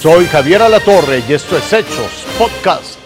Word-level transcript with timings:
Soy 0.00 0.26
Javier 0.26 0.62
Alatorre 0.62 1.24
y 1.28 1.32
esto 1.32 1.56
es 1.56 1.72
Hechos 1.72 2.24
Podcast. 2.38 3.00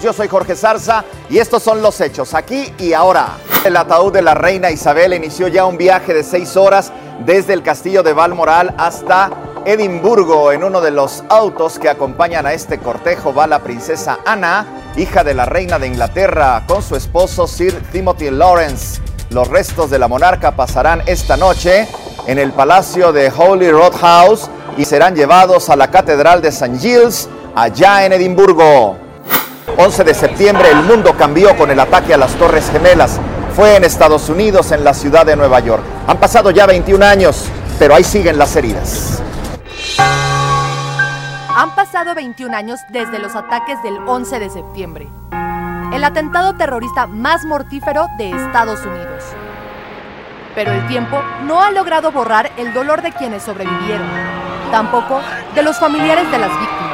Yo 0.00 0.12
soy 0.12 0.28
Jorge 0.28 0.54
Zarza 0.54 1.04
y 1.28 1.38
estos 1.38 1.64
son 1.64 1.82
los 1.82 2.00
hechos 2.00 2.32
aquí 2.32 2.72
y 2.78 2.92
ahora. 2.92 3.38
El 3.64 3.76
ataúd 3.76 4.12
de 4.12 4.22
la 4.22 4.34
reina 4.34 4.70
Isabel 4.70 5.14
inició 5.14 5.48
ya 5.48 5.64
un 5.64 5.76
viaje 5.76 6.14
de 6.14 6.22
seis 6.22 6.56
horas 6.56 6.92
desde 7.26 7.54
el 7.54 7.64
castillo 7.64 8.04
de 8.04 8.12
Balmoral 8.12 8.72
hasta 8.78 9.32
Edimburgo. 9.64 10.52
En 10.52 10.62
uno 10.62 10.80
de 10.80 10.92
los 10.92 11.24
autos 11.28 11.80
que 11.80 11.88
acompañan 11.88 12.46
a 12.46 12.52
este 12.52 12.78
cortejo 12.78 13.34
va 13.34 13.48
la 13.48 13.58
princesa 13.58 14.20
Ana, 14.24 14.92
hija 14.96 15.24
de 15.24 15.34
la 15.34 15.44
reina 15.44 15.80
de 15.80 15.88
Inglaterra, 15.88 16.62
con 16.68 16.84
su 16.84 16.94
esposo 16.94 17.48
Sir 17.48 17.74
Timothy 17.90 18.30
Lawrence. 18.30 19.00
Los 19.30 19.48
restos 19.48 19.90
de 19.90 19.98
la 19.98 20.06
monarca 20.06 20.52
pasarán 20.52 21.02
esta 21.06 21.36
noche 21.36 21.88
en 22.28 22.38
el 22.38 22.52
palacio 22.52 23.12
de 23.12 23.32
Holy 23.36 23.72
Road 23.72 23.96
House 23.96 24.48
y 24.78 24.84
serán 24.84 25.14
llevados 25.14 25.68
a 25.68 25.76
la 25.76 25.90
Catedral 25.90 26.40
de 26.40 26.48
St. 26.48 26.78
Giles, 26.78 27.28
allá 27.54 28.06
en 28.06 28.12
Edimburgo. 28.12 28.96
11 29.76 30.04
de 30.04 30.14
septiembre 30.14 30.70
el 30.70 30.84
mundo 30.84 31.14
cambió 31.16 31.56
con 31.56 31.70
el 31.70 31.80
ataque 31.80 32.14
a 32.14 32.16
las 32.16 32.32
Torres 32.34 32.70
Gemelas. 32.70 33.18
Fue 33.54 33.74
en 33.74 33.82
Estados 33.82 34.28
Unidos, 34.28 34.70
en 34.70 34.84
la 34.84 34.94
ciudad 34.94 35.26
de 35.26 35.34
Nueva 35.34 35.58
York. 35.60 35.82
Han 36.06 36.18
pasado 36.18 36.52
ya 36.52 36.64
21 36.64 37.04
años, 37.04 37.44
pero 37.78 37.96
ahí 37.96 38.04
siguen 38.04 38.38
las 38.38 38.54
heridas. 38.54 39.20
Han 41.56 41.74
pasado 41.74 42.14
21 42.14 42.56
años 42.56 42.78
desde 42.90 43.18
los 43.18 43.34
ataques 43.34 43.82
del 43.82 43.98
11 44.06 44.38
de 44.38 44.48
septiembre, 44.48 45.08
el 45.92 46.04
atentado 46.04 46.54
terrorista 46.54 47.08
más 47.08 47.44
mortífero 47.44 48.06
de 48.16 48.30
Estados 48.30 48.78
Unidos. 48.86 49.24
Pero 50.54 50.70
el 50.70 50.86
tiempo 50.86 51.20
no 51.46 51.60
ha 51.62 51.72
logrado 51.72 52.12
borrar 52.12 52.52
el 52.56 52.72
dolor 52.72 53.02
de 53.02 53.12
quienes 53.12 53.42
sobrevivieron, 53.42 54.37
tampoco 54.70 55.20
de 55.54 55.62
los 55.62 55.78
familiares 55.78 56.30
de 56.30 56.38
las 56.38 56.50
víctimas. 56.50 56.88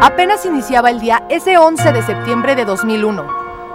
Apenas 0.00 0.44
iniciaba 0.44 0.90
el 0.90 1.00
día 1.00 1.22
ese 1.28 1.56
11 1.56 1.92
de 1.92 2.02
septiembre 2.02 2.54
de 2.54 2.64
2001, 2.64 3.26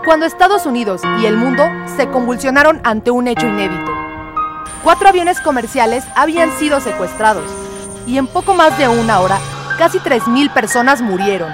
cuando 0.05 0.25
Estados 0.25 0.65
Unidos 0.65 1.01
y 1.19 1.25
el 1.25 1.35
mundo 1.35 1.63
se 1.97 2.09
convulsionaron 2.09 2.79
ante 2.83 3.11
un 3.11 3.27
hecho 3.27 3.47
inédito. 3.47 3.91
Cuatro 4.83 5.09
aviones 5.09 5.39
comerciales 5.41 6.03
habían 6.15 6.51
sido 6.57 6.79
secuestrados 6.79 7.45
y 8.07 8.17
en 8.17 8.27
poco 8.27 8.53
más 8.53 8.77
de 8.77 8.87
una 8.87 9.19
hora, 9.19 9.39
casi 9.77 9.99
3.000 9.99 10.53
personas 10.53 11.01
murieron. 11.01 11.51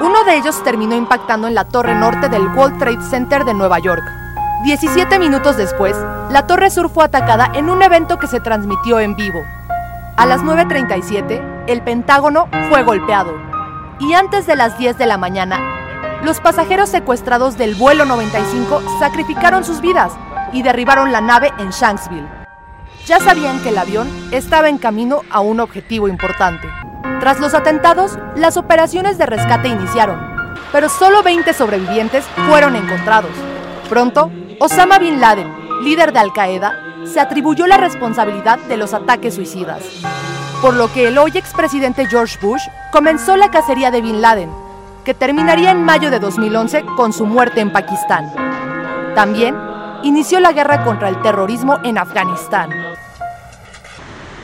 Uno 0.00 0.24
de 0.24 0.36
ellos 0.36 0.62
terminó 0.64 0.96
impactando 0.96 1.46
en 1.46 1.54
la 1.54 1.64
torre 1.64 1.94
norte 1.94 2.28
del 2.28 2.46
World 2.48 2.78
Trade 2.78 3.02
Center 3.08 3.44
de 3.44 3.54
Nueva 3.54 3.78
York. 3.78 4.23
17 4.64 5.18
minutos 5.18 5.58
después, 5.58 5.94
la 6.30 6.46
Torre 6.46 6.70
Sur 6.70 6.88
fue 6.88 7.04
atacada 7.04 7.50
en 7.52 7.68
un 7.68 7.82
evento 7.82 8.18
que 8.18 8.26
se 8.26 8.40
transmitió 8.40 8.98
en 8.98 9.14
vivo. 9.14 9.44
A 10.16 10.24
las 10.24 10.40
9.37, 10.40 11.66
el 11.66 11.82
Pentágono 11.82 12.48
fue 12.70 12.82
golpeado. 12.82 13.34
Y 14.00 14.14
antes 14.14 14.46
de 14.46 14.56
las 14.56 14.78
10 14.78 14.96
de 14.96 15.04
la 15.04 15.18
mañana, 15.18 15.60
los 16.22 16.40
pasajeros 16.40 16.88
secuestrados 16.88 17.58
del 17.58 17.74
vuelo 17.74 18.06
95 18.06 18.82
sacrificaron 18.98 19.64
sus 19.64 19.82
vidas 19.82 20.14
y 20.54 20.62
derribaron 20.62 21.12
la 21.12 21.20
nave 21.20 21.52
en 21.58 21.68
Shanksville. 21.68 22.26
Ya 23.04 23.20
sabían 23.20 23.62
que 23.62 23.68
el 23.68 23.76
avión 23.76 24.08
estaba 24.32 24.70
en 24.70 24.78
camino 24.78 25.20
a 25.28 25.40
un 25.40 25.60
objetivo 25.60 26.08
importante. 26.08 26.66
Tras 27.20 27.38
los 27.38 27.52
atentados, 27.52 28.18
las 28.34 28.56
operaciones 28.56 29.18
de 29.18 29.26
rescate 29.26 29.68
iniciaron, 29.68 30.18
pero 30.72 30.88
solo 30.88 31.22
20 31.22 31.52
sobrevivientes 31.52 32.24
fueron 32.48 32.76
encontrados. 32.76 33.32
Pronto, 33.90 34.30
Osama 34.60 34.98
Bin 34.98 35.20
Laden, 35.20 35.52
líder 35.82 36.12
de 36.12 36.18
Al 36.18 36.32
Qaeda, 36.32 36.72
se 37.04 37.20
atribuyó 37.20 37.66
la 37.66 37.76
responsabilidad 37.76 38.58
de 38.58 38.76
los 38.76 38.94
ataques 38.94 39.34
suicidas, 39.34 39.82
por 40.62 40.74
lo 40.74 40.92
que 40.92 41.08
el 41.08 41.18
hoy 41.18 41.32
expresidente 41.34 42.06
George 42.06 42.38
Bush 42.40 42.62
comenzó 42.92 43.36
la 43.36 43.50
cacería 43.50 43.90
de 43.90 44.00
Bin 44.00 44.22
Laden, 44.22 44.50
que 45.04 45.14
terminaría 45.14 45.70
en 45.70 45.84
mayo 45.84 46.10
de 46.10 46.20
2011 46.20 46.84
con 46.96 47.12
su 47.12 47.26
muerte 47.26 47.60
en 47.60 47.72
Pakistán. 47.72 48.32
También 49.14 49.56
inició 50.02 50.40
la 50.40 50.52
guerra 50.52 50.84
contra 50.84 51.08
el 51.08 51.20
terrorismo 51.20 51.78
en 51.82 51.98
Afganistán. 51.98 52.70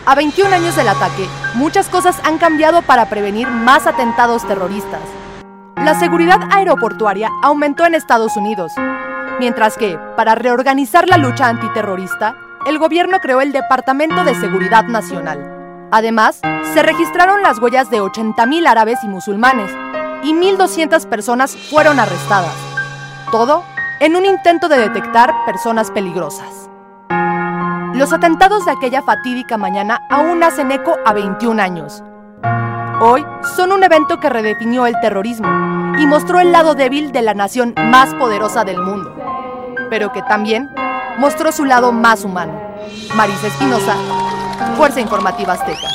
A 0.07 0.15
21 0.15 0.55
años 0.55 0.77
del 0.77 0.89
ataque, 0.89 1.27
muchas 1.55 1.89
cosas 1.89 2.17
han 2.25 2.39
cambiado 2.39 2.83
para 2.83 3.07
prevenir 3.09 3.49
más 3.49 3.87
atentados 3.87 4.47
terroristas. 4.47 5.03
La 5.77 5.99
seguridad 5.99 6.41
aeroportuaria 6.51 7.31
aumentó 7.43 7.87
en 7.87 7.95
Estados 7.95 8.37
Unidos, 8.37 8.73
mientras 9.41 9.79
que, 9.79 9.99
para 10.17 10.35
reorganizar 10.35 11.09
la 11.09 11.17
lucha 11.17 11.49
antiterrorista, 11.49 12.37
el 12.67 12.79
gobierno 12.79 13.21
creó 13.21 13.41
el 13.41 13.53
Departamento 13.53 14.23
de 14.23 14.35
Seguridad 14.35 14.85
Nacional. 14.85 15.89
Además, 15.91 16.43
se 16.75 16.83
registraron 16.83 17.41
las 17.41 17.59
huellas 17.59 17.91
de 17.91 18.03
80.000 18.03 18.69
árabes 18.69 18.99
y 19.03 19.09
musulmanes, 19.09 19.73
y 20.23 20.35
1.200 20.35 21.07
personas 21.07 21.57
fueron 21.57 21.99
arrestadas. 21.99 22.55
Todo 23.33 23.65
en 23.99 24.15
un 24.15 24.27
intento 24.27 24.69
de 24.69 24.77
detectar 24.77 25.35
personas 25.47 25.91
peligrosas. 25.91 26.69
Los 27.95 28.13
atentados 28.13 28.67
de 28.67 28.73
aquella 28.73 29.01
fatídica 29.01 29.57
mañana 29.57 30.07
aún 30.11 30.43
hacen 30.43 30.71
eco 30.71 30.99
a 31.07 31.15
21 31.15 31.63
años. 31.63 32.05
Hoy 33.01 33.25
son 33.57 33.73
un 33.73 33.83
evento 33.83 34.21
que 34.21 34.29
redefinió 34.29 34.85
el 34.85 35.01
terrorismo 35.01 35.49
y 35.99 36.07
mostró 36.07 36.41
el 36.41 36.53
lado 36.53 36.75
débil 36.75 37.13
de 37.13 37.23
la 37.23 37.33
nación 37.33 37.73
más 37.77 38.15
poderosa 38.15 38.65
del 38.65 38.79
mundo, 38.79 39.15
pero 39.91 40.13
que 40.13 40.23
también 40.23 40.71
mostró 41.19 41.53
su 41.53 41.65
lado 41.65 41.93
más 41.93 42.25
humano. 42.25 42.59
Marisa 43.15 43.49
Espinosa, 43.49 43.95
Fuerza 44.77 45.01
Informativa 45.01 45.53
Azteca. 45.53 45.89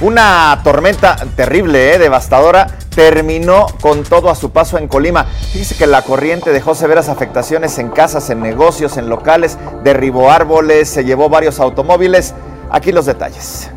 Una 0.00 0.60
tormenta 0.62 1.16
terrible, 1.34 1.94
¿eh? 1.94 1.98
devastadora, 1.98 2.68
terminó 2.94 3.66
con 3.80 4.04
todo 4.04 4.30
a 4.30 4.36
su 4.36 4.50
paso 4.50 4.78
en 4.78 4.86
Colima. 4.86 5.24
Fíjese 5.24 5.76
que 5.76 5.86
la 5.88 6.02
corriente 6.02 6.52
dejó 6.52 6.76
severas 6.76 7.08
afectaciones 7.08 7.78
en 7.78 7.90
casas, 7.90 8.30
en 8.30 8.40
negocios, 8.40 8.96
en 8.96 9.08
locales, 9.08 9.58
derribó 9.82 10.30
árboles, 10.30 10.88
se 10.88 11.04
llevó 11.04 11.28
varios 11.28 11.58
automóviles. 11.58 12.34
Aquí 12.70 12.92
los 12.92 13.06
detalles. 13.06 13.70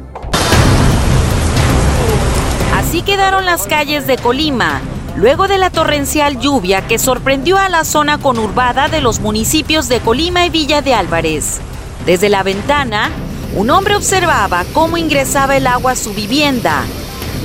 Así 2.75 3.01
quedaron 3.03 3.45
las 3.45 3.67
calles 3.67 4.05
de 4.05 4.17
Colima, 4.17 4.81
luego 5.15 5.47
de 5.47 5.57
la 5.57 5.69
torrencial 5.69 6.39
lluvia 6.39 6.87
que 6.87 6.99
sorprendió 6.99 7.57
a 7.57 7.69
la 7.69 7.83
zona 7.83 8.17
conurbada 8.17 8.87
de 8.87 9.01
los 9.01 9.19
municipios 9.19 9.87
de 9.89 9.99
Colima 9.99 10.45
y 10.45 10.49
Villa 10.49 10.81
de 10.81 10.93
Álvarez. 10.93 11.59
Desde 12.05 12.29
la 12.29 12.43
ventana, 12.43 13.11
un 13.55 13.69
hombre 13.69 13.95
observaba 13.95 14.63
cómo 14.73 14.97
ingresaba 14.97 15.57
el 15.57 15.67
agua 15.67 15.91
a 15.91 15.95
su 15.95 16.13
vivienda, 16.13 16.83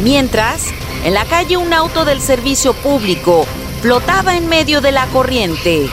mientras 0.02 0.66
en 1.04 1.14
la 1.14 1.24
calle 1.24 1.56
un 1.56 1.72
auto 1.72 2.04
del 2.04 2.20
servicio 2.20 2.72
público 2.74 3.46
flotaba 3.82 4.36
en 4.36 4.48
medio 4.48 4.80
de 4.80 4.92
la 4.92 5.06
corriente. 5.06 5.90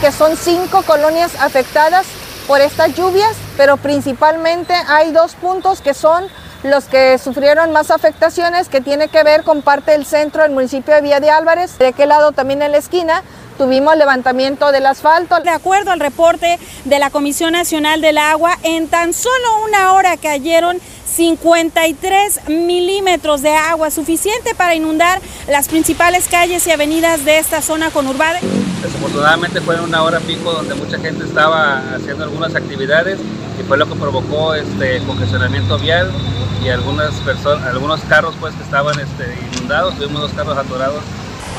Que 0.00 0.12
son 0.12 0.36
cinco 0.36 0.82
colonias 0.82 1.34
afectadas 1.40 2.06
por 2.46 2.60
estas 2.60 2.94
lluvias, 2.94 3.36
pero 3.56 3.76
principalmente 3.76 4.74
hay 4.88 5.12
dos 5.12 5.34
puntos 5.34 5.80
que 5.80 5.94
son 5.94 6.24
los 6.62 6.84
que 6.84 7.18
sufrieron 7.18 7.72
más 7.72 7.90
afectaciones, 7.90 8.68
que 8.68 8.80
tiene 8.80 9.08
que 9.08 9.22
ver 9.22 9.44
con 9.44 9.62
parte 9.62 9.92
del 9.92 10.04
centro 10.04 10.42
del 10.42 10.52
municipio 10.52 10.94
de 10.94 11.00
Villa 11.00 11.20
de 11.20 11.30
Álvarez, 11.30 11.78
de 11.78 11.88
aquel 11.88 12.10
lado 12.10 12.32
también 12.32 12.62
en 12.62 12.72
la 12.72 12.78
esquina, 12.78 13.22
tuvimos 13.56 13.96
levantamiento 13.96 14.72
del 14.72 14.86
asfalto. 14.86 15.40
De 15.40 15.50
acuerdo 15.50 15.90
al 15.90 16.00
reporte 16.00 16.58
de 16.84 16.98
la 16.98 17.10
Comisión 17.10 17.52
Nacional 17.52 18.00
del 18.00 18.18
Agua, 18.18 18.56
en 18.62 18.88
tan 18.88 19.12
solo 19.12 19.64
una 19.66 19.92
hora 19.92 20.16
cayeron 20.16 20.78
53 21.14 22.48
milímetros 22.48 23.42
de 23.42 23.52
agua, 23.54 23.90
suficiente 23.90 24.54
para 24.54 24.74
inundar 24.74 25.20
las 25.48 25.68
principales 25.68 26.28
calles 26.28 26.66
y 26.66 26.70
avenidas 26.70 27.24
de 27.24 27.38
esta 27.38 27.62
zona 27.62 27.90
conurbada. 27.90 28.38
Desafortunadamente 28.82 29.60
fue 29.60 29.74
en 29.74 29.82
una 29.82 30.02
hora 30.04 30.20
pico 30.20 30.52
donde 30.52 30.74
mucha 30.74 30.98
gente 30.98 31.24
estaba 31.24 31.82
haciendo 31.94 32.24
algunas 32.24 32.54
actividades 32.54 33.18
fue 33.70 33.78
lo 33.78 33.86
que 33.88 33.94
provocó 33.94 34.52
este 34.52 34.98
congestionamiento 35.04 35.78
vial 35.78 36.10
y 36.60 36.70
algunas 36.70 37.14
personas, 37.20 37.64
algunos 37.68 38.00
carros 38.00 38.34
pues 38.40 38.52
que 38.56 38.64
estaban 38.64 38.98
este, 38.98 39.38
inundados, 39.52 39.94
tuvimos 39.94 40.22
dos 40.22 40.32
carros 40.32 40.58
atorados 40.58 41.04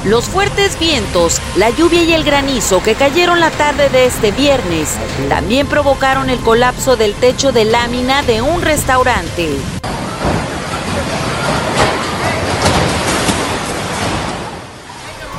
los 0.03 0.25
fuertes 0.25 0.77
vientos, 0.77 1.39
la 1.55 1.69
lluvia 1.69 2.03
y 2.03 2.11
el 2.11 2.25
granizo 2.25 2.83
que 2.83 2.95
cayeron 2.95 3.39
la 3.39 3.49
tarde 3.49 3.87
de 3.87 4.07
este 4.07 4.33
viernes 4.33 4.97
también 5.29 5.67
provocaron 5.67 6.29
el 6.29 6.39
colapso 6.39 6.97
del 6.97 7.13
techo 7.13 7.53
de 7.53 7.63
lámina 7.63 8.23
de 8.23 8.41
un 8.41 8.61
restaurante. 8.61 9.47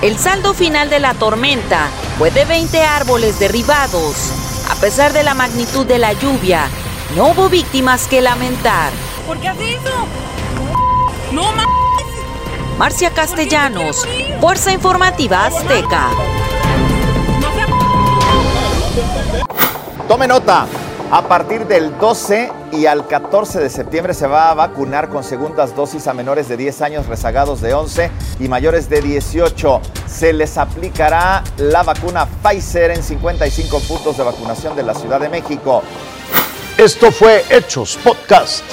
El 0.00 0.16
saldo 0.16 0.54
final 0.54 0.88
de 0.88 1.00
la 1.00 1.12
tormenta 1.12 1.88
fue 2.16 2.30
de 2.30 2.46
20 2.46 2.82
árboles 2.82 3.38
derribados. 3.38 4.41
A 4.70 4.74
pesar 4.76 5.12
de 5.12 5.22
la 5.22 5.34
magnitud 5.34 5.86
de 5.86 5.98
la 5.98 6.12
lluvia, 6.12 6.68
no 7.16 7.28
hubo 7.28 7.48
víctimas 7.48 8.06
que 8.06 8.20
lamentar. 8.20 8.92
¿Por 9.26 9.38
qué 9.38 9.48
hace 9.48 9.74
eso? 9.74 10.06
No, 11.32 11.44
Marcia 12.78 13.10
Castellanos, 13.10 14.06
Fuerza 14.40 14.72
Informativa 14.72 15.46
Azteca. 15.46 16.08
Tome 20.08 20.26
nota, 20.26 20.66
a 21.10 21.22
partir 21.22 21.66
del 21.66 21.96
12 21.98 22.61
y 22.72 22.86
al 22.86 23.06
14 23.06 23.60
de 23.60 23.68
septiembre 23.68 24.14
se 24.14 24.26
va 24.26 24.50
a 24.50 24.54
vacunar 24.54 25.10
con 25.10 25.22
segundas 25.22 25.76
dosis 25.76 26.06
a 26.06 26.14
menores 26.14 26.48
de 26.48 26.56
10 26.56 26.82
años 26.82 27.06
rezagados 27.06 27.60
de 27.60 27.74
11 27.74 28.10
y 28.40 28.48
mayores 28.48 28.88
de 28.88 29.02
18. 29.02 29.80
Se 30.06 30.32
les 30.32 30.56
aplicará 30.56 31.44
la 31.58 31.82
vacuna 31.82 32.26
Pfizer 32.42 32.90
en 32.90 33.02
55 33.02 33.80
puntos 33.80 34.16
de 34.16 34.24
vacunación 34.24 34.74
de 34.74 34.82
la 34.82 34.94
Ciudad 34.94 35.20
de 35.20 35.28
México. 35.28 35.82
Esto 36.78 37.12
fue 37.12 37.44
Hechos 37.50 37.98
Podcast. 38.02 38.64